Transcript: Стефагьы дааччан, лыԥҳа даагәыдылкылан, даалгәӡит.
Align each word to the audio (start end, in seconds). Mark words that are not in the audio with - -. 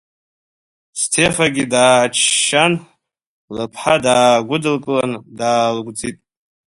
Стефагьы 1.01 1.65
дааччан, 1.73 2.73
лыԥҳа 3.55 3.95
даагәыдылкылан, 4.03 5.11
даалгәӡит. 5.37 6.17